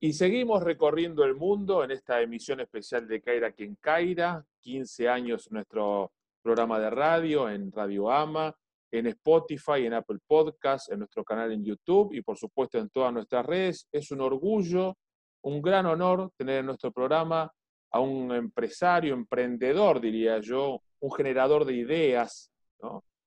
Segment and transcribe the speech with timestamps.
[0.00, 5.50] Y seguimos recorriendo el mundo en esta emisión especial de Caira quien Caira, 15 años
[5.50, 8.54] nuestro programa de radio en Radio Ama,
[8.92, 13.12] en Spotify, en Apple Podcasts, en nuestro canal en YouTube y por supuesto en todas
[13.12, 13.88] nuestras redes.
[13.90, 14.96] Es un orgullo,
[15.42, 17.52] un gran honor tener en nuestro programa
[17.90, 22.52] a un empresario, emprendedor, diría yo, un generador de ideas,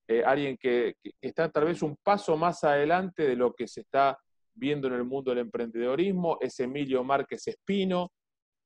[0.08, 4.18] eh, alguien que, está tal vez un paso más adelante de lo que se está
[4.62, 8.12] viendo en el mundo del emprendedorismo, es Emilio Márquez Espino,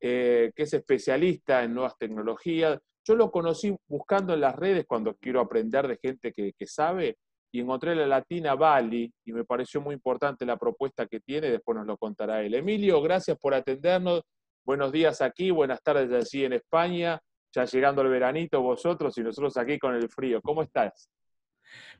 [0.01, 2.77] eh, que es especialista en nuevas tecnologías.
[3.07, 7.17] Yo lo conocí buscando en las redes cuando quiero aprender de gente que, sabe
[7.49, 11.77] y encontré la Latina Bali y me pareció muy importante la propuesta que tiene, después
[11.77, 12.55] nos lo contará él.
[12.55, 14.21] Emilio, gracias por atendernos.
[14.65, 17.17] Buenos días aquí, buenas tardes allí en España,
[17.53, 20.41] ya llegando el veranito vosotros y nosotros aquí con el frío.
[20.41, 21.09] ¿Cómo estás?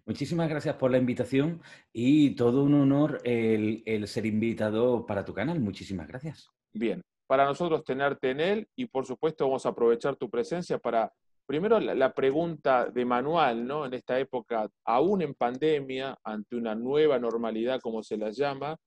[0.06, 1.62] Muchísimas gracias por la invitación
[1.92, 5.60] y todo un honor el, ser invitado para tu canal.
[5.60, 6.50] Muchísimas gracias.
[6.74, 11.12] Bien, para nosotros tenerte en él y por supuesto vamos a aprovechar tu presencia para,
[11.46, 13.86] primero, la, pregunta de manual, ¿no?
[13.86, 18.78] En esta época, aún en pandemia, ante una nueva normalidad, como se la llama,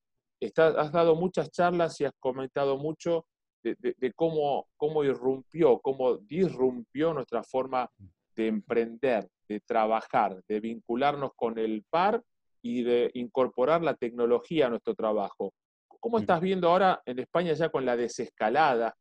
[0.57, 3.27] has dado muchas charlas y has comentado mucho
[3.63, 7.91] de, de, cómo, cómo irrumpió, cómo disrumpió nuestra forma
[8.37, 12.23] de emprender, de trabajar, de vincularnos con el par
[12.63, 15.53] y de incorporar la tecnología a nuestro trabajo.
[16.01, 18.95] ¿Cómo estás viendo ahora en España ya con la desescalada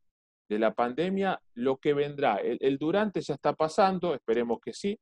[0.49, 2.37] de la pandemia lo que vendrá?
[2.37, 4.97] El, durante ya está pasando, esperemos que sí,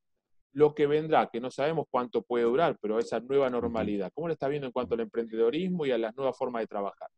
[0.54, 4.12] lo que vendrá, que no sabemos cuánto puede durar, pero esa nueva normalidad.
[4.14, 7.10] ¿Cómo lo estás viendo en cuanto al emprendedorismo y a las nuevas formas de trabajar?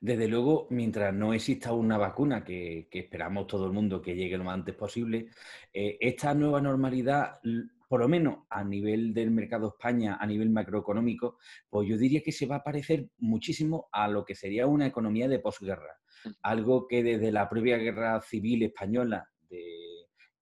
[0.00, 4.44] Desde luego, mientras no exista una vacuna, que, esperamos todo el mundo que llegue lo
[4.44, 5.28] más antes posible,
[5.72, 7.40] eh, esta nueva normalidad,
[7.88, 12.32] por lo menos a nivel del mercado España, a nivel macroeconómico, pues yo diría que
[12.32, 15.98] se va a parecer muchísimo a lo que sería una economía de posguerra.
[16.42, 19.28] Algo que desde la propia guerra civil española,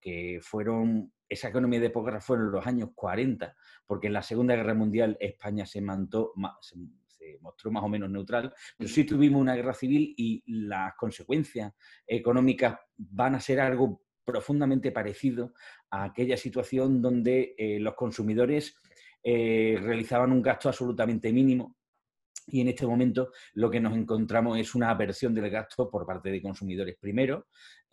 [0.00, 3.54] que fueron esa economía de posguerra fueron los años 40,
[3.86, 6.32] porque en la Segunda Guerra Mundial España se, mantó,
[7.40, 11.72] mostró más o menos neutral, pero sí tuvimos una guerra civil y las consecuencias
[12.06, 15.52] económicas van a ser algo profundamente parecido
[15.90, 18.76] a aquella situación donde eh, los consumidores
[19.22, 21.76] eh, realizaban un gasto absolutamente mínimo
[22.46, 26.30] y en este momento lo que nos encontramos es una aversión del gasto por parte
[26.30, 27.46] de consumidores primero,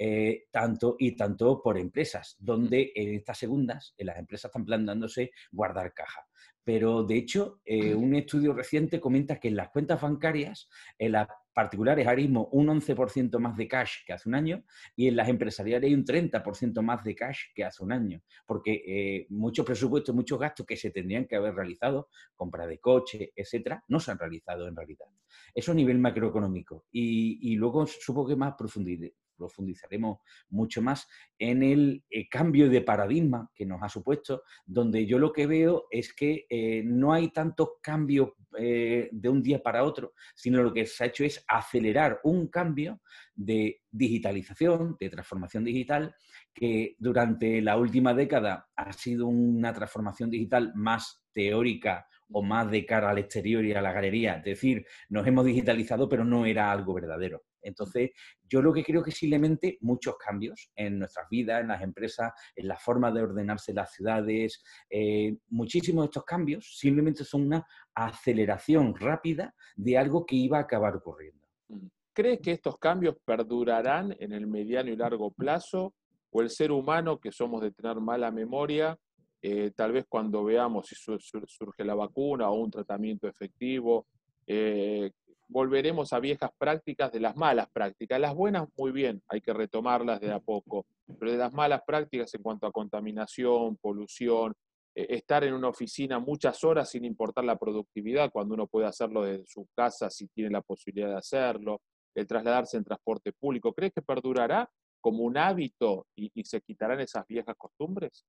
[0.03, 5.29] eh, tanto y tanto por empresas, donde en estas segundas, en las empresas están planteándose
[5.51, 6.25] guardar caja.
[6.63, 11.27] Pero de hecho, eh, un estudio reciente comenta que en las cuentas bancarias, en las
[11.53, 14.63] particulares ahora mismo un 11% más de cash que hace un año
[14.95, 18.81] y en las empresariales hay un 30% más de cash que hace un año, porque
[18.87, 23.83] eh, muchos presupuestos, muchos gastos que se tendrían que haber realizado, compra de coche, etcétera,
[23.87, 25.05] no se han realizado en realidad.
[25.53, 26.85] Eso a nivel macroeconómico.
[26.91, 29.11] Y, y luego supongo que más profundidad
[29.41, 30.19] profundizaremos
[30.49, 31.07] mucho más
[31.39, 35.87] en el eh, cambio de paradigma que nos ha supuesto, donde yo lo que veo
[35.89, 40.71] es que eh, no hay tantos cambios eh, de un día para otro, sino lo
[40.71, 43.01] que se ha hecho es acelerar un cambio
[43.33, 46.13] de digitalización, de transformación digital,
[46.53, 52.85] que durante la última década ha sido una transformación digital más teórica o más de
[52.85, 54.35] cara al exterior y a la galería.
[54.35, 57.43] Es decir, nos hemos digitalizado, pero no era algo verdadero.
[57.61, 58.11] Entonces,
[58.49, 62.67] yo lo que creo que simplemente muchos cambios en nuestras vidas, en las empresas, en
[62.67, 68.95] la forma de ordenarse las ciudades, eh, muchísimos de estos cambios simplemente son una aceleración
[68.95, 71.47] rápida de algo que iba a acabar ocurriendo.
[71.67, 71.87] Mm.
[72.13, 75.93] ¿Crees que estos cambios perdurarán en el mediano y largo plazo?
[76.29, 78.97] ¿O el ser humano, que somos de tener mala memoria,
[79.41, 84.05] eh, tal vez cuando veamos si surge la vacuna o un tratamiento efectivo,
[84.45, 85.11] eh,
[85.51, 88.19] volveremos a viejas prácticas de las malas prácticas.
[88.19, 90.85] Las buenas, muy bien, hay que retomarlas de a poco,
[91.19, 94.53] pero de las malas prácticas en cuanto a contaminación, polución,
[94.95, 99.23] eh, estar en una oficina muchas horas sin importar la productividad, cuando uno puede hacerlo
[99.23, 101.81] desde su casa si tiene la posibilidad de hacerlo,
[102.15, 104.69] el trasladarse en transporte público, ¿crees que perdurará
[105.01, 108.25] como un hábito y, y se quitarán esas viejas costumbres?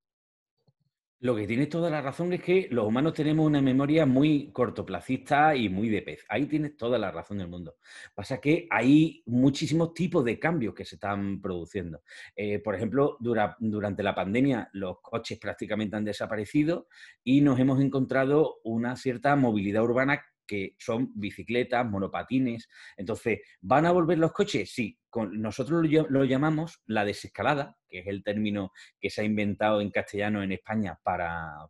[1.22, 5.54] Lo que tienes toda la razón es que los humanos tenemos una memoria muy cortoplacista
[5.54, 6.26] y muy de pez.
[6.28, 7.76] Ahí tienes toda la razón del mundo.
[8.12, 12.02] Pasa que hay muchísimos tipos de cambios que se están produciendo.
[12.34, 16.88] Eh, por ejemplo, durante la pandemia los coches prácticamente han desaparecido
[17.22, 22.68] y nos hemos encontrado una cierta movilidad urbana que son bicicletas, monopatines.
[22.96, 24.72] Entonces, ¿van a volver los coches?
[24.72, 24.98] Sí,
[25.32, 30.42] nosotros lo, llamamos la desescalada, que es el término que se ha inventado en castellano
[30.42, 31.68] en España para,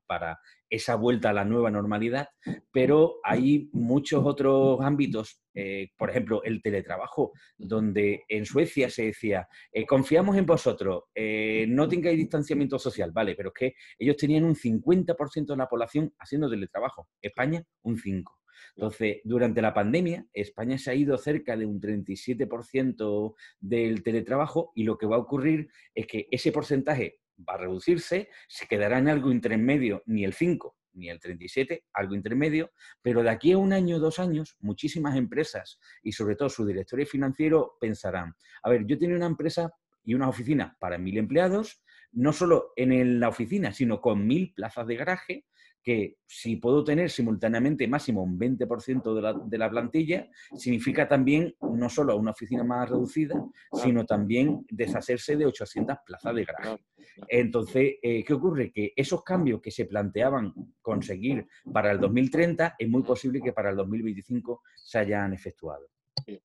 [0.71, 2.29] esa vuelta a la nueva normalidad,
[2.71, 9.49] pero hay muchos otros ámbitos, eh, por ejemplo, el teletrabajo, donde en Suecia se decía,
[9.71, 14.45] eh, confiamos en vosotros, eh, no tengáis distanciamiento social, vale, pero es que ellos tenían
[14.45, 18.42] un 50% de la población haciendo teletrabajo, España un 5%.
[18.77, 24.85] Entonces, durante la pandemia, España se ha ido cerca de un 37% del teletrabajo y
[24.85, 29.09] lo que va a ocurrir es que ese porcentaje va a reducirse, se quedará en
[29.09, 32.71] algo intermedio, ni el 5 ni el 37, algo intermedio,
[33.01, 37.11] pero de aquí a un año dos años, muchísimas empresas y sobre todo sus directores
[37.11, 39.73] financieros pensarán, a ver, yo tengo una empresa
[40.05, 41.81] y una oficina para mil empleados,
[42.13, 45.45] no solo en la oficina, sino con mil plazas de garaje,
[45.83, 51.55] que si puedo tener simultáneamente máximo un 20% de la, de la, plantilla, significa también
[51.61, 56.85] no solo una oficina más reducida, sino también deshacerse de 800 plazas de garaje.
[57.29, 58.71] Entonces, eh, ¿qué ocurre?
[58.71, 63.71] Que esos cambios que se planteaban conseguir para el 2030 es muy posible que para
[63.71, 65.89] el 2025 se hayan efectuado.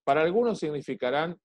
[0.04, 1.38] Para algunos significarán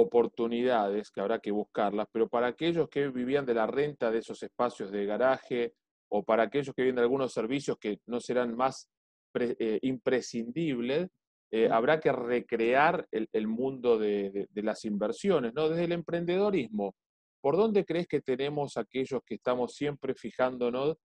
[0.00, 4.42] oportunidades que habrá que buscarlas, pero para aquellos que vivían de la renta de esos
[4.42, 5.74] espacios de garaje,
[6.08, 8.88] o para aquellos que vienen de algunos servicios que no serán más
[9.34, 11.08] eh, imprescindibles,
[11.50, 15.68] eh, habrá que recrear el, mundo de, las inversiones, ¿no?
[15.68, 16.94] Desde el emprendedorismo,
[17.40, 20.96] ¿por dónde crees que tenemos aquellos que estamos siempre fijándonos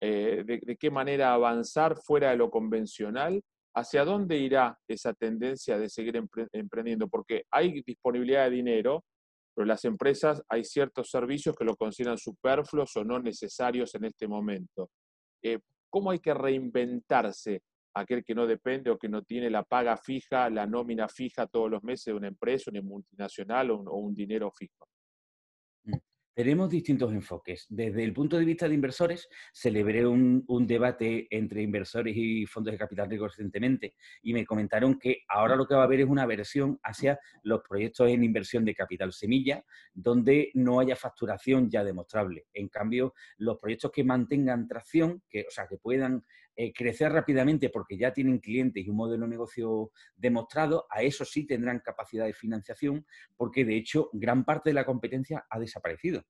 [0.00, 3.42] eh, de, qué manera avanzar fuera de lo convencional?
[3.74, 6.20] ¿Hacia dónde irá esa tendencia de seguir
[6.52, 7.08] emprendiendo?
[7.08, 9.04] Porque hay disponibilidad de dinero,
[9.54, 14.26] pero las empresas hay ciertos servicios que lo consideran superfluos o no necesarios en este
[14.26, 14.90] momento.
[15.42, 17.62] Eh, ¿Cómo hay que reinventarse
[17.94, 21.70] aquel que no depende o que no tiene la paga fija, la nómina fija todos
[21.70, 24.89] los meses de una empresa, una multinacional o un dinero fijo?
[26.40, 27.66] Tenemos distintos enfoques.
[27.68, 32.78] Desde el punto de vista de inversores, celebré un, debate entre inversores y fondos de
[32.78, 36.24] capital riesgo recientemente y me comentaron que ahora lo que va a haber es una
[36.24, 42.46] versión hacia los proyectos en inversión de capital semilla, donde no haya facturación ya demostrable.
[42.54, 46.24] En cambio, los proyectos que mantengan tracción, que, o sea, que puedan
[46.62, 51.24] eh, crecer rápidamente porque ya tienen clientes y un modelo de negocio demostrado, a eso
[51.24, 56.22] sí tendrán capacidad de financiación porque de hecho gran parte de la competencia ha desaparecido.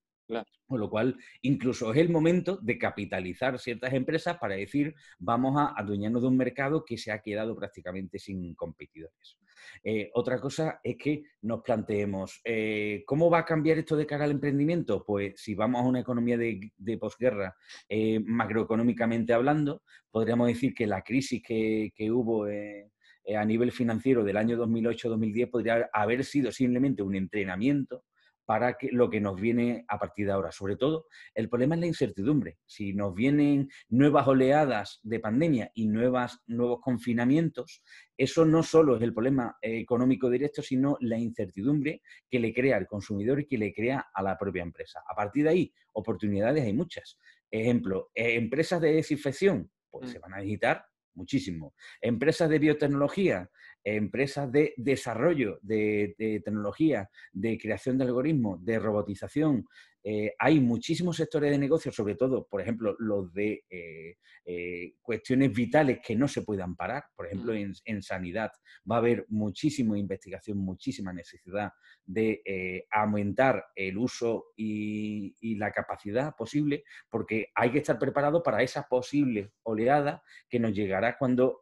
[0.67, 5.75] Con lo cual, incluso es el momento de capitalizar ciertas empresas para decir, vamos a
[5.77, 9.37] adueñarnos de un mercado que se ha quedado prácticamente sin competidores.
[9.82, 14.25] Eh, otra cosa es que nos planteemos, eh, ¿cómo va a cambiar esto de cara
[14.25, 15.05] al emprendimiento?
[15.05, 17.56] Pues si vamos a una economía de, posguerra,
[17.88, 24.37] eh, macroeconómicamente hablando, podríamos decir que la crisis que, que hubo a nivel financiero del
[24.37, 28.05] año 2008-2010 podría haber sido simplemente un entrenamiento
[28.50, 30.50] para que, lo que nos viene a partir de ahora.
[30.50, 31.06] Sobre todo,
[31.37, 32.58] el problema es la incertidumbre.
[32.67, 37.81] Si nos vienen nuevas oleadas de pandemia y nuevas, nuevos confinamientos,
[38.17, 42.88] eso no solo es el problema económico directo, sino la incertidumbre que le crea al
[42.88, 45.00] consumidor y que le crea a la propia empresa.
[45.08, 47.19] A partir de ahí, oportunidades hay muchas.
[47.52, 50.12] Ejemplo, empresas de desinfección, pues mm.
[50.12, 51.73] se van a digitar muchísimo.
[52.00, 53.49] Empresas de biotecnología,
[53.85, 59.67] empresas de desarrollo de, tecnología, de creación de algoritmos, de robotización.
[60.02, 64.17] Eh, hay muchísimos sectores de negocio, sobre todo, por ejemplo, los de eh,
[64.47, 67.05] eh, cuestiones vitales que no se puedan parar.
[67.14, 67.73] Por ejemplo, mm.
[67.85, 68.50] en, sanidad
[68.91, 71.71] va a haber muchísima investigación, muchísima necesidad
[72.04, 72.42] de
[72.90, 79.52] aumentar el uso y, la capacidad posible, porque hay que estar preparado para esa posible
[79.62, 81.61] oleada que nos llegará cuando,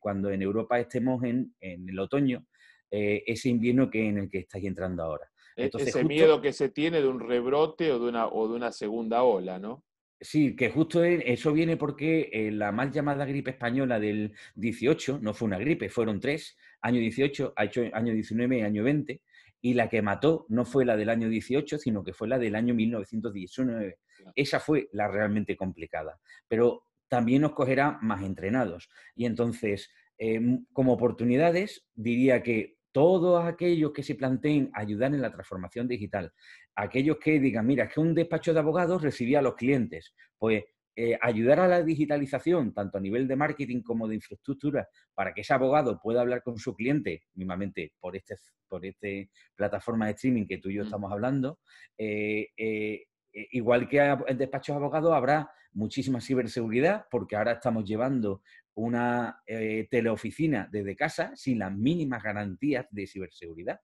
[0.00, 2.44] cuando en Europa estemos en, en el otoño,
[2.90, 5.30] ese invierno que en el que estáis entrando ahora.
[5.56, 8.72] E-, ese miedo que se tiene de un rebrote o de una, o de una
[8.72, 9.84] segunda ola, ¿no?
[10.18, 15.34] Sí, que justo eso viene porque eh, la mal llamada gripe española del 18 no
[15.34, 19.20] fue una gripe, fueron tres, año 18, año 19 y año 20,
[19.60, 22.54] y la que mató no fue la del año 18, sino que fue la del
[22.54, 23.98] año 1919.
[24.34, 28.88] Esa fue la realmente complicada, pero también nos cogerá más entrenados.
[29.14, 35.30] Y entonces, Em, como oportunidades, diría que todos aquellos que se planteen ayudar en la
[35.30, 36.32] transformación digital,
[36.74, 40.64] aquellos que digan, mira, es que un despacho de abogados recibía a los clientes, pues
[40.96, 45.42] eh, ayudar a la digitalización, tanto a nivel de marketing como de infraestructura, para que
[45.42, 48.36] ese abogado pueda hablar con su cliente, mismamente por este,
[48.66, 50.86] por este plataforma de streaming que tú y yo mm.
[50.86, 51.58] estamos hablando,
[51.98, 58.40] eh, eh, igual que en despachos de abogados habrá muchísima ciberseguridad, porque ahora estamos llevando
[58.76, 63.80] una eh, teleoficina desde casa sin las mínimas garantías de ciberseguridad.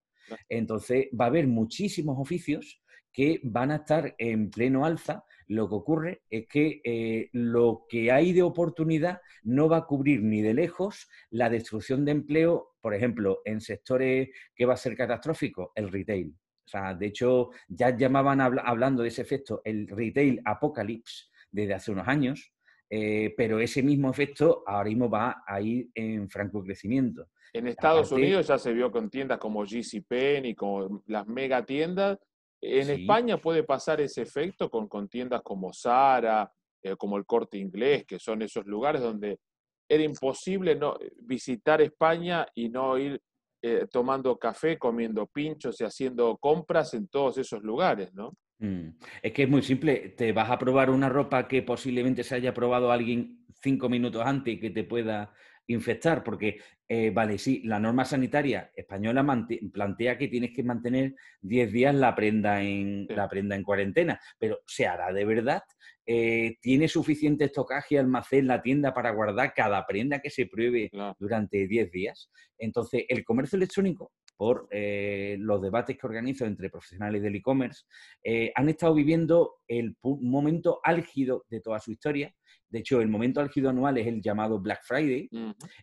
[0.49, 2.82] Entonces, va a haber muchísimos oficios
[3.12, 5.25] que van a estar en pleno alza.
[5.49, 10.22] Lo que ocurre es que eh, lo que hay de oportunidad no va a cubrir
[10.22, 14.96] ni de lejos la destrucción de empleo, por ejemplo, en sectores que va a ser
[14.96, 16.34] catastrófico, el retail.
[16.64, 21.92] O sea, de hecho, ya llamaban hablando de ese efecto el retail apocalypse desde hace
[21.92, 22.54] unos años,
[22.94, 27.26] eh, pero ese mismo efecto ahora mismo va a ir en franco crecimiento.
[27.54, 32.18] En Estados Unidos ya se vio con tiendas como GCPenney y con las mega tiendas.
[32.61, 37.56] En España puede pasar ese efecto con, con tiendas como Zara, eh, como el Corte
[37.56, 39.38] Inglés, que son esos lugares donde
[39.88, 43.18] era imposible no, visitar España y no ir
[43.62, 48.34] eh, tomando café, comiendo pinchos y haciendo compras en todos esos lugares, ¿no?
[48.62, 48.90] Mm.
[49.23, 52.54] Es que es muy simple, te vas a probar una ropa que posiblemente se haya
[52.54, 55.35] probado alguien cinco minutos antes y que te pueda
[55.66, 59.26] infectar, porque, eh, vale, sí, la norma sanitaria española
[59.73, 64.61] plantea que tienes que mantener 10 días la prenda, en, la prenda en cuarentena, pero
[64.64, 65.62] ¿se hará de verdad?
[66.07, 70.90] Eh, ¿Tiene suficiente estocaje y almacén la tienda para guardar cada prenda que se pruebe
[71.19, 72.31] durante 10 días?
[72.59, 77.84] Entonces, el comercio electrónico por eh, los debates que organizo entre profesionales del e-commerce,
[78.56, 82.34] han estado viviendo el momento álgido de toda su historia
[82.72, 85.28] de hecho, el momento álgido anual es el llamado Black Friday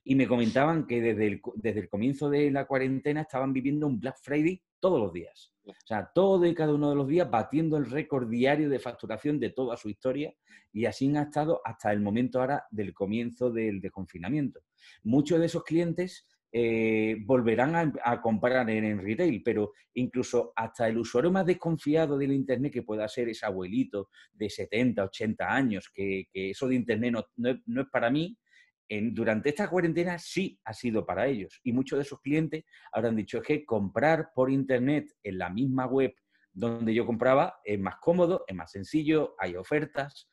[0.03, 3.99] y me comentaban que desde el, desde el comienzo de la cuarentena estaban viviendo un
[3.99, 5.53] Black Friday todos los días.
[5.65, 9.39] O sea, todo y cada uno de los días batiendo el récord diario de facturación
[9.39, 10.33] de toda su historia
[10.73, 14.61] y así han estado hasta el momento ahora del comienzo del desconfinamiento.
[15.03, 21.31] Muchos de esos clientes eh, volverán a, comprar en, retail, pero incluso hasta el usuario
[21.31, 26.67] más desconfiado del Internet, que pueda ser ese abuelito de 70, 80 años, que, eso
[26.67, 28.35] de Internet no, es para mí,
[28.87, 31.59] en, durante esta cuarentena sí ha sido para ellos.
[31.63, 36.15] Y muchos de esos clientes habrán dicho que comprar por Internet en la misma web
[36.51, 40.27] donde yo compraba es más cómodo, es más sencillo, hay ofertas.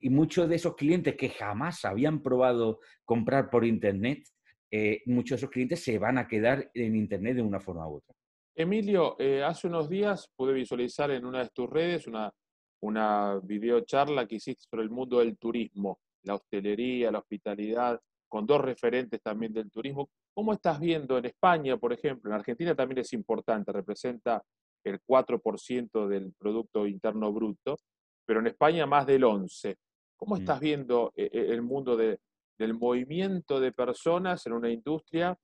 [0.00, 4.24] Y muchos de esos clientes que jamás habían probado comprar por Internet
[4.70, 7.96] eh, muchos de esos clientes se van a quedar en Internet de una forma u
[7.96, 8.14] otra.
[8.54, 12.32] Emilio, eh, hace unos días pude visualizar en una de tus redes una,
[12.82, 18.60] una videocharla que hiciste sobre el mundo del turismo, la hostelería, la hospitalidad, con dos
[18.60, 20.08] referentes también del turismo.
[20.34, 22.30] ¿Cómo estás viendo en España, por ejemplo?
[22.30, 24.42] En Argentina también es importante, representa
[24.84, 27.76] el 4% del Producto Interno Bruto,
[28.24, 29.76] pero en España más del 11%.
[30.16, 30.38] ¿Cómo mm.
[30.38, 32.18] estás viendo eh, el mundo de,
[32.58, 35.36] del movimiento de personas en una industria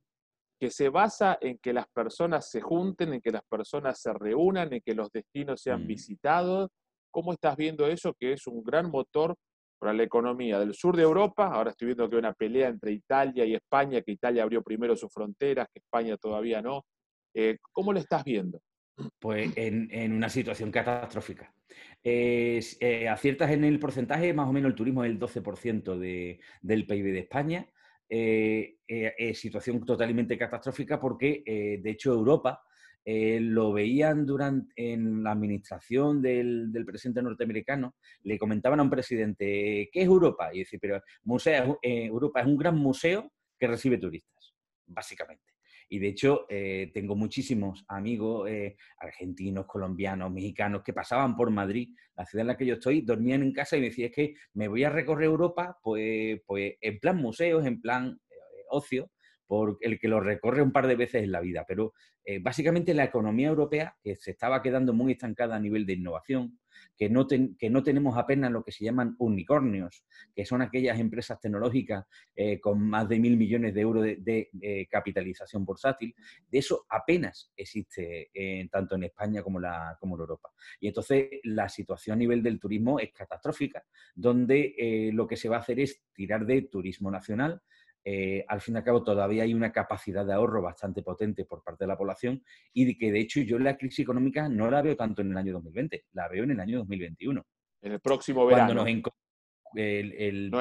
[0.59, 4.73] que se basa en que las personas se junten, en que las personas se reúnan,
[4.73, 5.87] en que los destinos sean mm.
[5.89, 6.71] visitados.
[7.11, 9.35] ¿Cómo estás viendo eso que es un gran motor
[9.81, 11.49] para la economía del sur de Europa?
[11.53, 14.95] Ahora estoy viendo que hay una pelea entre Italia y España, que Italia abrió primero
[14.95, 16.85] sus fronteras, que España todavía no.
[17.35, 18.61] Eh, ¿Cómo lo estás viendo?
[19.19, 21.53] Pues en, una situación catastrófica.
[22.03, 22.61] Eh,
[23.09, 25.99] aciertas en el porcentaje, más o menos el turismo es el 12%
[26.63, 27.67] del PIB de España.
[28.09, 31.43] Eh, eh, situación totalmente catastrófica porque,
[31.83, 32.63] de hecho, Europa
[33.05, 40.03] lo veían durante en la administración del, presidente norteamericano, le comentaban a un presidente, ¿qué
[40.03, 40.51] es Europa?
[40.53, 44.55] Y dice, pero museo, Europa es un gran museo que recibe turistas,
[44.87, 45.53] básicamente.
[45.93, 51.91] Y de hecho, eh, tengo muchísimos amigos eh, argentinos, colombianos, mexicanos que pasaban por Madrid,
[52.17, 54.35] la ciudad en la que yo estoy, dormían en casa y me decían, es que
[54.55, 58.35] me voy a recorrer Europa, pues, pues en plan museos, en plan eh,
[58.71, 59.11] ocio,
[59.53, 61.67] por el que lo recorre un par de veces en la vida.
[61.69, 61.93] Pero
[62.41, 66.59] básicamente la economía europea, que se estaba quedando muy estancada a nivel de innovación,
[66.97, 71.39] que no, que no tenemos apenas lo que se llaman unicornios, que son aquellas empresas
[71.39, 76.15] tecnológicas eh, con más de mil millones de euros de, capitalización bursátil.
[76.51, 78.31] De eso apenas existe
[78.71, 80.49] tanto en España como, en Europa.
[80.81, 85.51] Y entonces la situación a nivel del turismo es catastrófica, donde eh, lo que se
[85.51, 87.61] va a hacer es tirar de turismo nacional,
[88.05, 91.63] eh, al fin y al cabo todavía hay una capacidad de ahorro bastante potente por
[91.63, 92.43] parte de la población
[92.73, 95.53] y que de hecho yo la crisis económica no la veo tanto en el año
[95.55, 97.45] 2020, la veo en el año 2021.
[97.83, 98.75] En el próximo verano.
[98.75, 98.87] no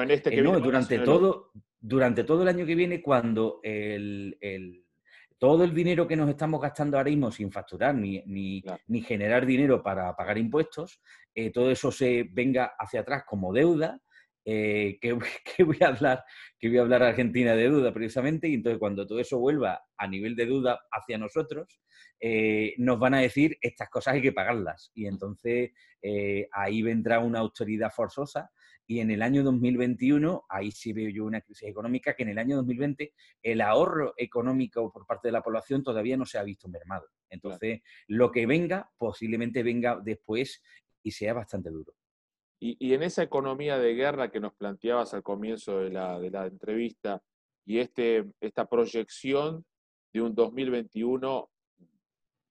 [0.02, 4.36] en este que eh, viene, durante, todo, durante todo el año que viene, cuando el,
[5.38, 9.82] todo el dinero que nos estamos gastando ahora mismo sin facturar ni, ni, generar dinero
[9.82, 11.00] para pagar impuestos,
[11.34, 14.00] eh, todo eso se venga hacia atrás como deuda
[14.44, 15.12] eh, que,
[15.64, 16.24] voy a hablar,
[16.58, 20.06] que voy a hablar Argentina de duda precisamente, y entonces cuando todo eso vuelva a
[20.06, 21.80] nivel de duda hacia nosotros,
[22.20, 24.90] eh, nos van a decir estas cosas hay que pagarlas.
[24.94, 25.70] Y entonces
[26.00, 28.50] eh, ahí vendrá una autoridad forzosa
[28.86, 32.38] y en el año 2021, ahí sí veo yo una crisis económica, que en el
[32.38, 36.68] año 2020 el ahorro económico por parte de la población todavía no se ha visto
[36.68, 37.06] mermado.
[37.30, 40.62] Entonces, lo que venga posiblemente venga después
[41.02, 41.94] y sea bastante duro.
[42.64, 46.46] Y, en esa economía de guerra que nos planteabas al comienzo de la, de la
[46.46, 47.20] entrevista
[47.66, 49.64] y este, esta proyección
[50.12, 51.50] de un 2021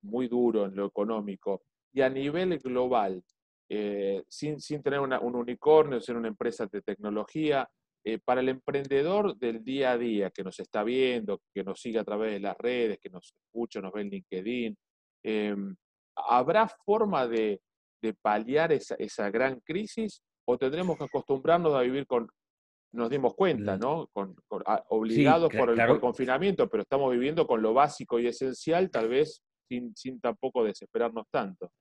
[0.01, 1.63] muy duro en lo económico
[1.93, 3.23] y a nivel global,
[3.69, 7.69] eh, sin, sin, tener un unicornio, ser una empresa de tecnología,
[8.03, 11.99] eh, para el emprendedor del día a día que nos está viendo, que nos sigue
[11.99, 14.77] a través de las redes, que nos escucha, nos ve en LinkedIn,
[15.23, 15.75] em,
[16.15, 17.61] ¿habrá forma de,
[18.01, 22.27] de paliar esa, esa, gran crisis o tendremos que acostumbrarnos a vivir con,
[22.93, 24.07] nos dimos cuenta, ¿no?
[24.11, 24.35] Con,
[24.89, 29.95] obligados por el confinamiento, pero estamos viviendo con lo básico y esencial, tal vez sin,
[29.95, 31.71] sin tampoco desesperarnos tanto.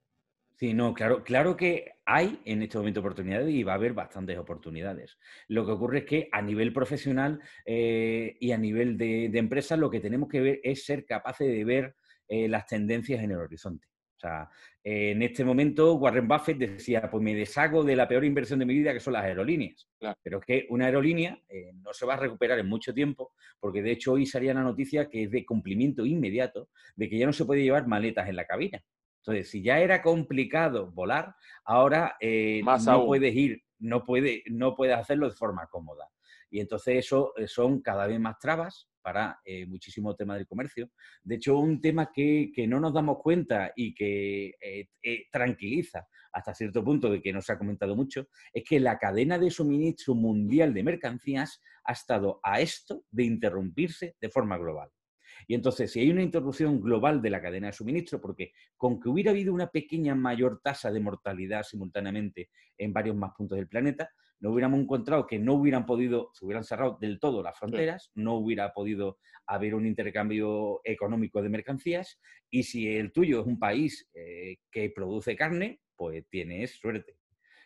[0.61, 4.37] Sí, no, claro, claro que hay en este momento oportunidades y va a haber bastantes
[4.37, 5.17] oportunidades.
[5.49, 9.79] Lo que ocurre es que a nivel profesional eh, y a nivel de, de empresa
[9.79, 11.97] lo que tenemos que ver es ser capaces de ver
[12.29, 13.89] eh, las tendencias en el horizonte.
[14.21, 14.51] O sea,
[14.85, 18.75] en este momento Warren Buffett decía, pues me deshago de la peor inversión de mi
[18.75, 19.89] vida, que son las aerolíneas.
[20.23, 23.81] Pero es que una aerolínea eh, no se va a recuperar en mucho tiempo, porque
[23.81, 27.33] de hecho hoy salía la noticia que es de cumplimiento inmediato de que ya no
[27.33, 28.85] se puede llevar maletas en la cabina.
[29.23, 31.35] Entonces, si ya era complicado volar,
[31.65, 36.11] ahora eh, no puedes ir, no, puede, no puedes hacerlo de forma cómoda.
[36.51, 40.91] Y entonces eso eh, son cada vez más trabas para eh, muchísimo tema del comercio.
[41.23, 46.85] De hecho, un tema que, no nos damos cuenta y que eh, tranquiliza hasta cierto
[46.85, 50.73] punto de que no se ha comentado mucho, es que la cadena de suministro mundial
[50.73, 54.91] de mercancías ha estado a esto de interrumpirse de forma global.
[55.47, 59.09] Y entonces, si hay una interrupción global de la cadena de suministro, porque con que
[59.09, 64.11] hubiera habido una pequeña mayor tasa de mortalidad simultáneamente en varios más puntos del planeta,
[64.41, 68.35] no hubiéramos encontrado que no hubieran podido, se hubieran cerrado del todo las fronteras, no
[68.35, 72.19] hubiera podido haber un intercambio económico de mercancías
[72.51, 77.17] y si el tuyo es un país eh, que produce carne, pues tienes suerte.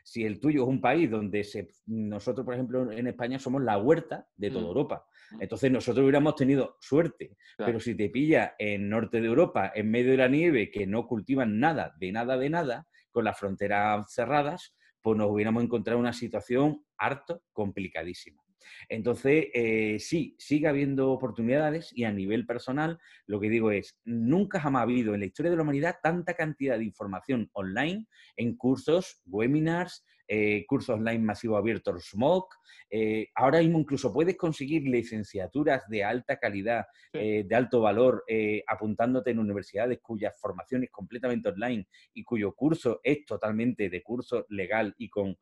[0.02, 3.78] Si el tuyo es un país donde se, nosotros, por ejemplo, en España somos la
[3.78, 4.66] huerta de toda mm.
[4.66, 5.42] Europa, mm.
[5.42, 7.36] entonces nosotros hubiéramos tenido suerte.
[7.56, 11.06] Pero si te pilla en norte de Europa, en medio de la nieve, que no
[11.06, 16.14] cultivan nada, de nada, de nada, con las fronteras cerradas, pues nos hubiéramos encontrado una
[16.14, 18.42] situación harto complicadísima.
[18.88, 24.60] Entonces, eh, sí, sigue habiendo oportunidades y a nivel personal, lo que digo es, nunca
[24.60, 28.06] jamás ha habido en la historia de la humanidad tanta cantidad de información online
[28.38, 32.54] en cursos, webinars, eh, cursos online masivo abiertos, SMOC.
[32.90, 38.24] Eh, ahora mismo incluso puedes conseguir licenciaturas de alta calidad, eh, de alto valor,
[38.66, 44.46] apuntándote en universidades cuyas formación es completamente online y cuyo curso es totalmente de curso
[44.48, 45.36] legal y con,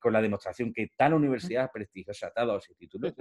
[0.00, 3.14] con la demostración que tal universidad prestigiosa ha dado ese título.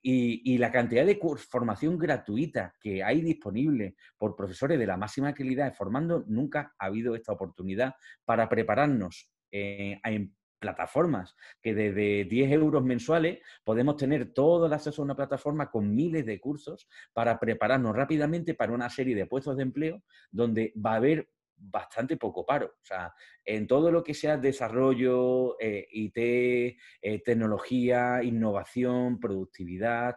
[0.00, 1.18] Y, y, la cantidad de
[1.50, 7.16] formación gratuita que hay disponible por profesores de la máxima calidad formando, nunca ha habido
[7.16, 7.94] esta oportunidad
[8.24, 15.02] para prepararnos eh, en plataformas que desde 10 euros mensuales podemos tener todo el acceso
[15.02, 19.56] a una plataforma con miles de cursos para prepararnos rápidamente para una serie de puestos
[19.56, 21.30] de empleo donde va a haber
[21.60, 22.66] bastante poco paro.
[22.66, 23.12] O sea,
[23.44, 30.16] en todo lo que sea desarrollo, eh, IT, eh, tecnología, innovación, productividad,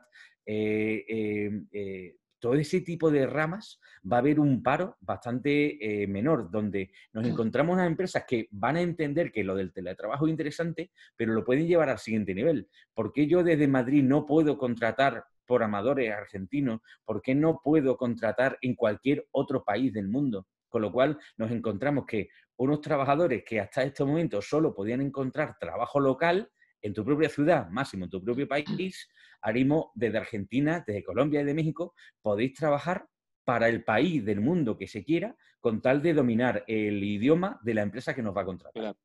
[2.42, 3.80] todo ese tipo de ramas
[4.12, 8.76] va a haber un paro bastante eh, menor, donde nos encontramos unas empresas que van
[8.76, 12.68] a entender que lo del teletrabajo es interesante, pero lo pueden llevar al siguiente nivel.
[12.94, 16.82] ¿Por qué yo desde Madrid no puedo contratar por amadores argentinos?
[17.06, 20.48] ¿Por qué no puedo contratar en cualquier otro país del mundo?
[20.68, 25.58] Con lo cual nos encontramos que unos trabajadores que hasta este momento solo podían encontrar
[25.60, 26.50] trabajo local,
[26.82, 29.10] en tu propia ciudad, máximo en tu propio país,
[29.42, 33.08] haremos desde Argentina, desde Colombia y de México, podéis trabajar
[33.44, 37.74] para el país del mundo que se quiera, con tal de dominar el idioma de
[37.74, 38.96] la empresa que nos va a contratar.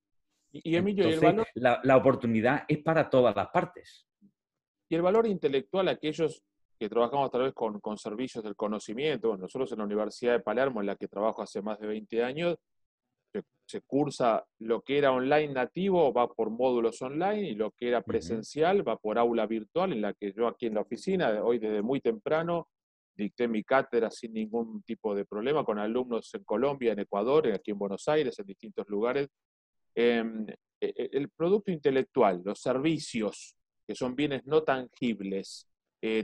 [0.53, 1.47] Y, Emilio, el valor...
[1.55, 4.07] la, oportunidad es para todas las partes.
[4.89, 6.43] Y el valor intelectual, aquellos
[6.79, 10.81] que trabajamos tal vez con, con servicios del conocimiento, nosotros en la Universidad de Palermo,
[10.81, 12.57] en la que trabajo hace más de 20 años,
[13.67, 18.01] se cursa lo que era online nativo, va por módulos online, y lo que era
[18.01, 21.83] presencial va por aula virtual, en la que yo aquí en la oficina, hoy desde
[21.83, 22.69] muy temprano,
[23.15, 27.73] dicté mi cátedra sin ningún tipo de problema, con alumnos en Colombia, en Ecuador, aquí
[27.73, 29.29] en Buenos Aires, en distintos lugares.
[29.95, 35.67] Em, eh, eh, el producto intelectual, los servicios, que son bienes no tangibles,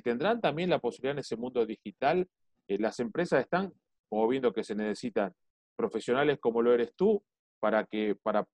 [0.04, 2.28] ¿tendrán también la posibilidad en ese mundo digital?
[2.68, 3.72] las empresas están,
[4.08, 5.34] como viendo que se necesitan
[5.76, 7.22] profesionales como lo eres tú,
[7.60, 8.46] para que, para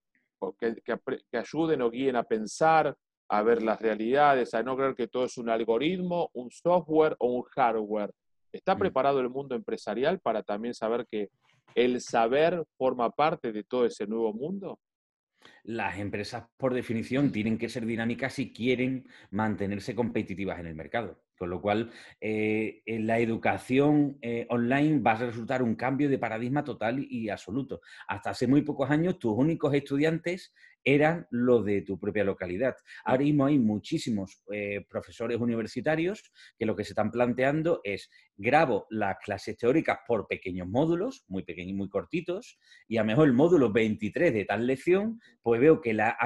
[0.60, 2.96] que, ayuden o guíen a pensar,
[3.30, 7.28] a ver las realidades, a no creer que todo es un algoritmo, un software o
[7.28, 8.12] un hardware.
[8.52, 11.28] ¿Está preparado el mundo empresarial para también saber que
[11.74, 14.78] el saber forma parte de todo ese nuevo mundo?
[15.64, 21.20] Las empresas, por definición, tienen que ser dinámicas si quieren mantenerse competitivas en el mercado.
[21.38, 26.18] Con lo cual, eh, en la educación eh, online va a resultar un cambio de
[26.18, 27.80] paradigma total y absoluto.
[28.08, 32.74] Hasta hace muy pocos años, tus únicos estudiantes eran los de tu propia localidad.
[33.04, 38.86] Ahora mismo hay muchísimos eh, profesores universitarios que lo que se están planteando es grabo
[38.90, 43.28] las clases teóricas por pequeños módulos, muy pequeños y muy cortitos, y a lo mejor
[43.28, 46.16] el módulo 23 de tal lección, pues veo que la,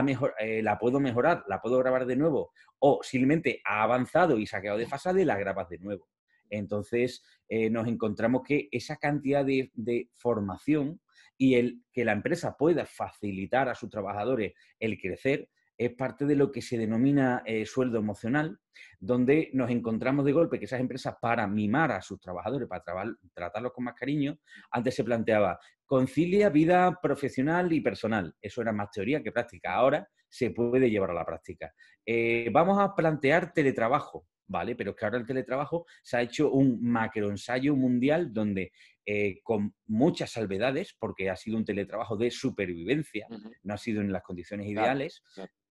[0.62, 2.52] la puedo mejorar, la puedo grabar de nuevo
[2.84, 6.08] o simplemente ha avanzado y se ha quedado desfasada y la grabas de nuevo.
[6.50, 9.70] Entonces, eh, nos encontramos que esa cantidad de,
[10.16, 11.00] formación
[11.38, 16.36] y el que la empresa pueda facilitar a sus trabajadores el crecer es parte de
[16.36, 18.58] lo que se denomina eh, sueldo emocional,
[18.98, 22.82] donde nos encontramos de golpe que esas empresas, para mimar a sus trabajadores, para
[23.34, 24.38] tratarlos con más cariño,
[24.70, 28.34] antes se planteaba, concilia vida profesional y personal.
[28.40, 29.74] Eso era más teoría que práctica.
[29.74, 31.74] Ahora se puede llevar a la práctica.
[32.06, 34.74] Eh, vamos a plantear teletrabajo, ¿vale?
[34.74, 38.72] Pero es que ahora el teletrabajo se ha hecho un macroensayo mundial donde
[39.04, 43.26] eh, con muchas salvedades, porque ha sido un teletrabajo de supervivencia,
[43.62, 45.22] no ha sido en las condiciones ideales,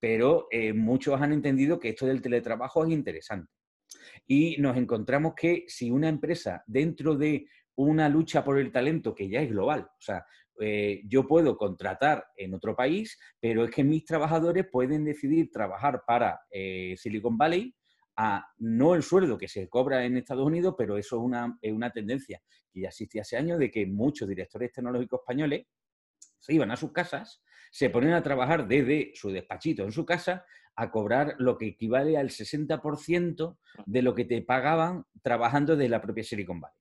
[0.02, 3.54] pero eh, muchos han entendido que esto del teletrabajo es interesante.
[4.28, 9.30] Y nos encontramos que si una empresa dentro de una lucha por el talento que
[9.30, 10.26] ya es global, o sea,
[10.60, 16.02] eh, yo puedo contratar en otro país, pero es que mis trabajadores pueden decidir trabajar
[16.06, 17.74] para eh, Silicon Valley
[18.18, 21.72] a no el sueldo que se cobra en Estados Unidos, pero eso es una, es
[21.72, 25.68] una tendencia que ya existía hace años de que muchos directores tecnológicos españoles
[26.40, 30.46] se iban a sus casas, se ponen a trabajar desde su despachito en su casa
[30.76, 36.02] a cobrar lo que equivale al 60% de lo que te pagaban trabajando desde la
[36.02, 36.78] propia Silicon Valley.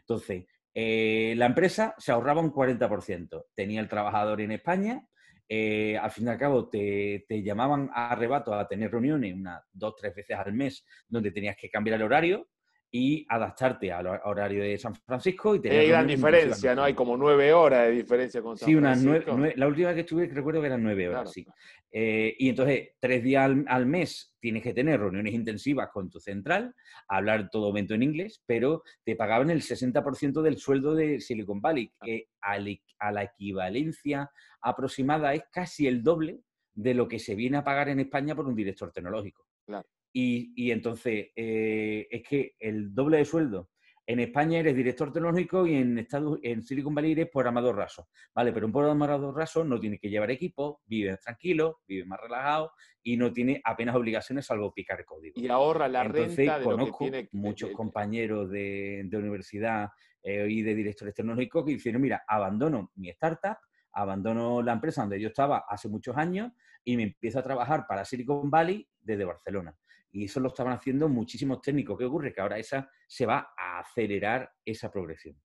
[0.00, 3.46] Entonces, eh, la empresa se ahorraba un 40%.
[3.54, 5.06] Tenía el trabajador en España,
[5.48, 9.94] eh, al fin y al cabo te, llamaban a arrebato a tener reuniones unas dos,
[9.96, 12.48] tres veces al mes donde tenías que cambiar el horario
[12.94, 15.56] y adaptarte al horario de San Francisco.
[15.56, 16.84] Y Hay gran diferencia, ¿no?
[16.84, 19.34] Hay como nueve horas de diferencia con San sí, Francisco.
[19.34, 21.46] Nueve, la última que estuve recuerdo que eran nueve horas, sí.
[21.90, 26.74] Eh, y entonces, tres días al, mes tienes que tener reuniones intensivas con tu central,
[27.08, 31.90] hablar todo momento en inglés, pero te pagaban el 60% del sueldo de Silicon Valley,
[31.98, 36.40] que a la equivalencia aproximada es casi el doble
[36.74, 39.46] de lo que se viene a pagar en España por un director tecnológico.
[39.64, 39.88] Claro.
[40.12, 43.70] Y, entonces, eh, es que el doble de sueldo.
[44.04, 48.08] En España eres director tecnológico y en, Estados, en Silicon Valley eres programador raso.
[48.34, 52.72] Vale, pero un programador raso no tiene que llevar equipo, vive tranquilo, vive más relajado
[53.02, 55.40] y no tiene apenas obligaciones salvo picar código.
[55.40, 57.28] Y ahorra la Entonces, renta de conozco lo que tiene...
[57.32, 59.90] muchos compañeros de, universidad
[60.22, 63.56] eh, y de directores tecnológicos que dicen, mira, abandono mi startup,
[63.92, 66.50] abandono la empresa donde yo estaba hace muchos años
[66.84, 69.76] y me empiezo a trabajar para Silicon Valley desde Barcelona.
[70.12, 71.98] Y eso lo estaban haciendo muchísimos técnicos.
[71.98, 72.32] ¿Qué ocurre?
[72.32, 75.40] Que ahora esa se va a acelerar esa progresión.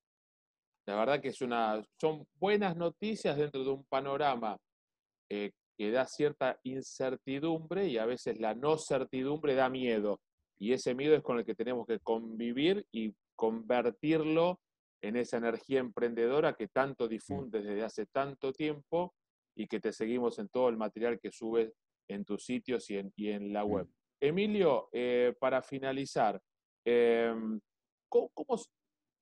[0.85, 4.57] La verdad que es una, son buenas noticias dentro de un panorama
[5.29, 10.21] eh, que da cierta incertidumbre y a veces la no certidumbre da miedo.
[10.57, 14.59] Y ese miedo es con el que tenemos que convivir y convertirlo
[15.01, 17.09] en esa energía emprendedora que tanto mm.
[17.09, 19.13] difundes desde hace tanto tiempo
[19.55, 21.73] y que te seguimos en todo el material que subes
[22.07, 23.69] en tus sitios y en, y en la mm.
[23.69, 23.87] web.
[24.19, 26.41] Emilio, eh, para finalizar,
[26.85, 27.59] em,
[28.09, 28.31] ¿cómo,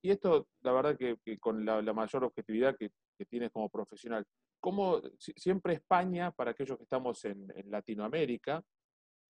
[0.02, 2.92] y esto la verdad que, con la, mayor objetividad que,
[3.28, 4.26] tienes como profesional,
[4.60, 8.62] ¿cómo siempre España, para aquellos que estamos en, Latinoamérica,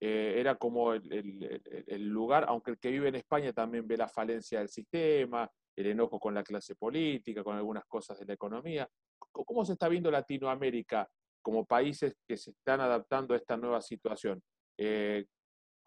[0.01, 4.59] eh, era como el, lugar, aunque el que vive en España también ve la falencia
[4.59, 8.89] del sistema, el enojo con la clase política, con algunas cosas de la economía.
[9.31, 11.07] ¿Cómo se está viendo Latinoamérica
[11.41, 14.41] como países que se están adaptando a esta nueva situación?
[14.77, 15.25] Eh,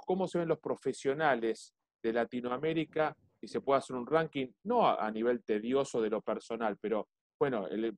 [0.08, 5.10] cómo se ven los profesionales de Latinoamérica y se puede hacer un ranking, no a,
[5.10, 7.94] nivel tedioso de lo personal, pero bueno, el,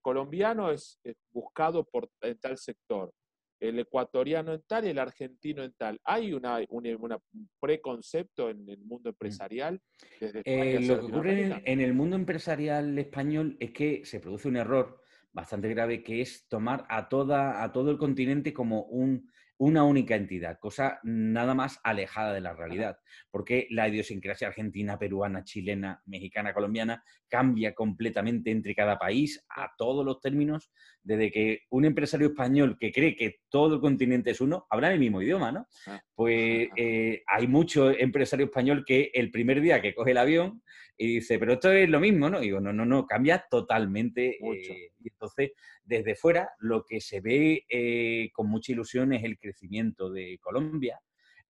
[0.00, 0.98] colombiano es,
[1.32, 3.12] buscado por, en tal sector,
[3.60, 6.00] el ecuatoriano en tal y el argentino en tal.
[6.02, 7.22] ¿Hay una, un
[7.60, 9.80] preconcepto en el mundo empresarial?
[10.20, 15.00] Eh, lo que ocurre en el mundo empresarial español es que se produce un error
[15.32, 20.16] bastante grave, que es tomar a, toda, a todo el continente como un, una única
[20.16, 22.98] entidad, cosa nada más alejada de la realidad,
[23.30, 30.04] porque la idiosincrasia argentina, peruana, chilena, mexicana, colombiana cambia completamente entre cada país a todos
[30.04, 30.70] los términos,
[31.02, 35.00] desde que un empresario español que cree que todo el continente es uno, habla el
[35.00, 35.66] mismo idioma, ¿no?
[35.86, 36.00] Ah.
[36.14, 40.62] Pues eh, hay mucho empresario español que el primer día que coge el avión
[40.96, 42.38] y dice, pero esto es lo mismo, ¿no?
[42.40, 44.38] Y digo, no, no, no, cambia totalmente.
[44.38, 49.38] Eh, y entonces, desde fuera, lo que se ve eh, con mucha ilusión es el
[49.44, 51.00] crecimiento de Colombia,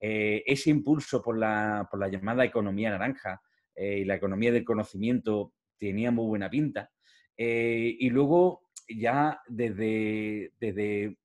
[0.01, 3.41] eh, ese impulso por la, por la, llamada economía naranja
[3.77, 6.93] y la economía del conocimiento tenía muy buena pinta.
[7.37, 11.19] y luego, ya desde, desde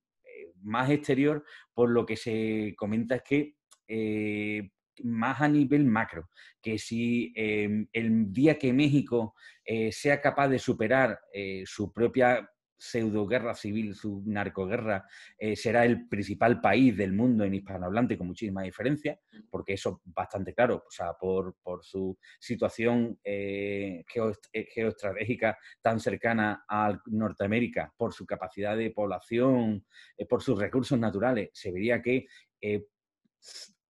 [0.64, 1.44] más exterior,
[1.76, 4.72] por lo que se comenta es que
[5.04, 6.30] más a nivel macro,
[6.60, 9.36] que si el día que México
[9.72, 15.06] eh, sea capaz de superar eh, su propia pseudoguerra civil, su narcoguerra,
[15.38, 20.14] eh, será el principal país del mundo en hispanohablante con muchísima diferencia, porque eso es
[20.14, 28.76] bastante claro, o sea, por, su situación geoestratégica tan cercana a Norteamérica, por su capacidad
[28.76, 29.86] de población,
[30.28, 32.26] por sus recursos naturales, se vería que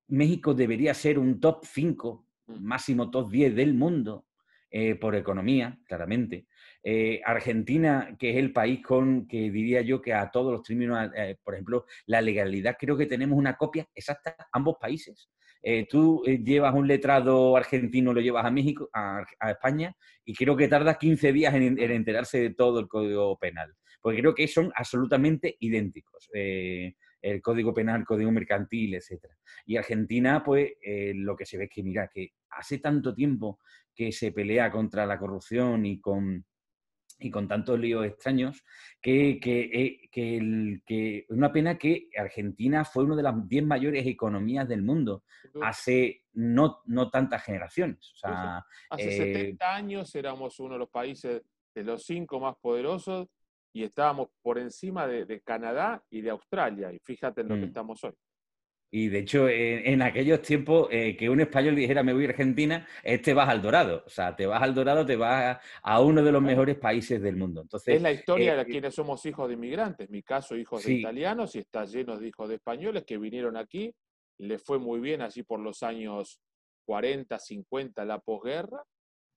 [0.09, 2.63] México debería ser un top 5, mm.
[2.63, 4.25] máximo top 10 del mundo
[4.71, 6.47] eh, por economía, claramente.
[6.83, 11.09] Eh, Argentina, que es el país con que diría yo que a todos los términos,
[11.15, 15.29] eh, por ejemplo, la legalidad, creo que tenemos una copia exacta ambos países.
[15.89, 20.97] tú llevas un letrado argentino, lo llevas a México, a, España, y creo que tarda
[20.97, 25.57] 15 días en, en, enterarse de todo el código penal, porque creo que son absolutamente
[25.59, 26.29] idénticos
[27.21, 29.25] el Código Penal, el Código Mercantil, etc.
[29.65, 33.59] Y Argentina, pues eh, lo que se ve es que, mira, que hace tanto tiempo
[33.93, 36.45] que se pelea contra la corrupción y con,
[37.19, 38.63] y con tantos líos extraños,
[39.01, 40.09] que, que, eh,
[40.85, 45.23] que, una pena que Argentina fue una de las 10 mayores economías del mundo
[45.61, 48.13] hace no, no tantas generaciones.
[48.89, 51.41] hace 70 eh, años éramos uno de los países
[51.75, 53.27] de los cinco más poderosos
[53.73, 57.65] y estábamos por encima de, Canadá y de Australia, y fíjate en lo que mm.
[57.65, 58.13] estamos hoy.
[58.91, 62.87] Y de hecho, en, aquellos tiempos, eh, que un español dijera me voy a Argentina,
[63.03, 64.03] este vas al Dorado.
[64.05, 67.35] O sea, te vas al Dorado, te vas a, uno de los mejores países del
[67.35, 67.61] mundo.
[67.61, 70.07] Entonces, es la historia de eh, quienes somos hijos de inmigrantes.
[70.07, 73.57] En mi caso, hijos de italianos, y está lleno de hijos de españoles que vinieron
[73.57, 73.93] aquí.
[74.39, 76.39] Le fue muy bien allí por los años
[76.85, 78.83] 40, 50, la posguerra.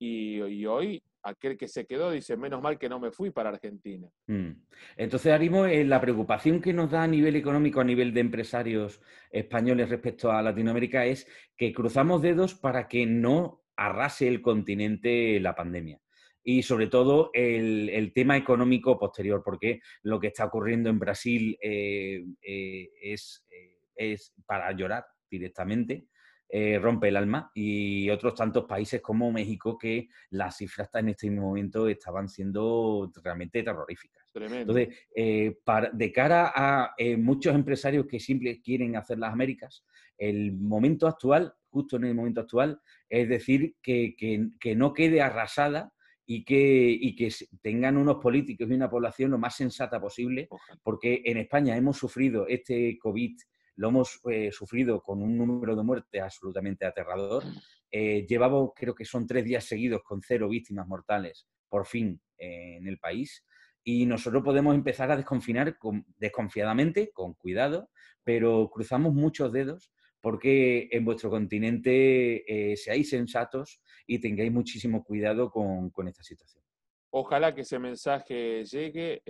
[0.05, 4.09] Y, hoy aquel que se quedó dice, menos mal que no me fui para Argentina.
[4.27, 4.51] Mm.
[4.97, 9.01] Entonces, Arimo, eh, la preocupación que nos da a nivel económico, a nivel de empresarios
[9.31, 15.55] españoles respecto a Latinoamérica es que cruzamos dedos para que no arrase el continente la
[15.55, 16.01] pandemia.
[16.43, 22.25] Y sobre todo el, tema económico posterior, porque lo que está ocurriendo en Brasil eh,
[22.43, 23.45] eh, es
[24.45, 26.07] para llorar directamente.
[26.55, 31.31] Eh, rompe el alma y otros tantos países como México que las cifras en este
[31.31, 34.27] momento estaban siendo realmente terroríficas.
[34.35, 35.57] Entonces, eh,
[35.95, 39.87] de cara a eh, muchos empresarios que siempre quieren hacer las Américas,
[40.19, 44.15] el momento actual, justo en el momento actual, es decir, que,
[44.77, 45.95] no quede arrasada
[46.27, 50.51] y que, y que, tengan unos políticos y una población lo más sensata posible,
[50.83, 53.39] porque en España hemos sufrido este COVID
[53.77, 57.45] lo hemos eh, sufrido con un número de muertes absolutamente aterrador.
[57.91, 62.77] Eh, llevamos, creo que son tres días seguidos con cero víctimas mortales, por fin, eh,
[62.77, 63.45] en el país.
[63.85, 65.77] Y nosotros podemos empezar a desconfinar
[66.17, 67.91] desconfiadamente, con cuidado,
[68.23, 72.45] pero cruzamos muchos dedos porque en vuestro continente
[72.77, 76.63] seáis sensatos y tengáis muchísimo cuidado con, esta situación.
[77.11, 79.21] Ojalá que ese mensaje llegue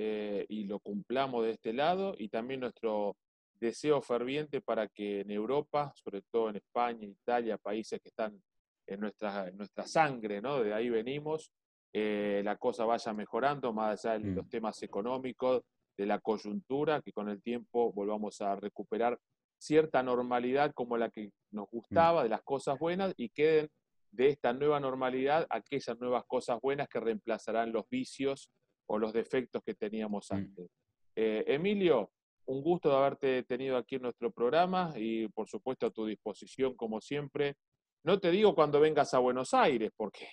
[0.50, 3.16] y lo cumplamos de este lado y también nuestro
[3.62, 8.42] deseo ferviente para que en Europa, sobre todo en España, Italia, países que están
[8.86, 10.62] en nuestra, nuestra sangre, ¿no?
[10.62, 11.52] De ahí venimos,
[11.92, 14.48] eh, la cosa vaya mejorando, más allá de los mm.
[14.48, 15.62] temas económicos,
[15.96, 19.18] de la coyuntura, que con el tiempo volvamos a recuperar
[19.58, 21.70] cierta normalidad como la que nos mm.
[21.76, 23.70] gustaba, de las cosas buenas, y queden
[24.10, 28.50] de esta nueva normalidad aquellas nuevas cosas buenas que reemplazarán los vicios
[28.86, 30.34] o los defectos que teníamos mm.
[30.34, 30.68] antes.
[31.14, 32.10] Eh, Emilio,
[32.46, 36.74] un gusto de haberte tenido aquí en nuestro programa y por supuesto a tu disposición
[36.74, 37.56] como siempre.
[38.04, 40.28] No te digo cuando vengas a Buenos Aires, porque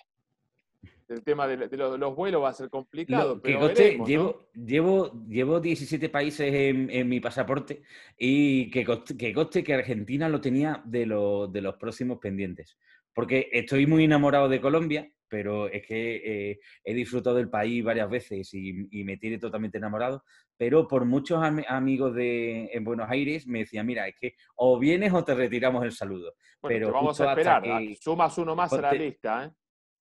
[1.08, 3.40] el tema de, los, vuelos va a ser complicado.
[3.42, 3.72] pero
[4.04, 7.82] llevo, llevo, llevo 17 países en, mi pasaporte
[8.16, 12.78] y que coste, que que Argentina lo tenía de, de los próximos pendientes.
[13.12, 18.10] Porque estoy muy enamorado de Colombia, pero es que eh, he disfrutado del país varias
[18.10, 20.24] veces y, me tiene totalmente enamorado.
[20.56, 25.14] Pero por muchos amigos de, en Buenos Aires me decían, mira, es que o vienes
[25.14, 26.34] o te retiramos el saludo.
[26.60, 27.62] pero vamos a esperar,
[27.98, 29.44] sumas uno más a la lista.
[29.46, 29.52] ¿eh?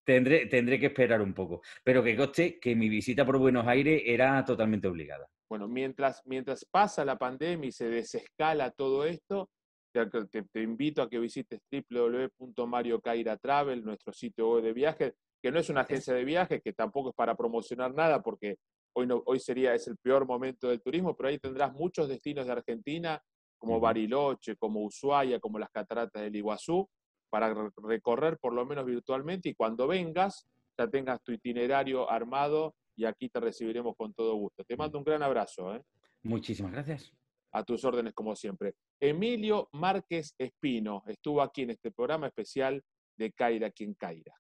[0.03, 1.61] Tendré, tendré que esperar un poco.
[1.83, 5.29] Pero que coste que mi visita por Buenos Aires era totalmente obligada.
[5.47, 9.49] Bueno, mientras, mientras pasa la pandemia y se desescala todo esto,
[9.91, 15.81] te, invito a que visites www.mariocairatravel, nuestro sitio web de viajes, que no es una
[15.81, 18.57] agencia de viajes, que tampoco es para promocionar nada, porque
[18.93, 22.45] hoy, no, hoy sería, es el peor momento del turismo, pero ahí tendrás muchos destinos
[22.45, 23.21] de Argentina,
[23.57, 26.87] como Bariloche, como Ushuaia, como las cataratas del Iguazú,
[27.29, 30.47] para recorrer por lo menos virtualmente y cuando vengas
[30.77, 34.63] ya tengas tu itinerario armado y aquí te recibiremos con todo gusto.
[34.63, 35.75] Te mando un gran abrazo.
[35.75, 35.83] ¿eh?
[36.23, 37.13] Muchísimas gracias
[37.51, 38.73] a tus órdenes como siempre.
[38.99, 42.83] Emilio Márquez Espino estuvo aquí en este programa especial
[43.17, 44.33] de Caira quien Caira.